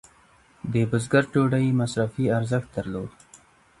[0.73, 3.11] د بزګر ډوډۍ مصرفي ارزښت درلود.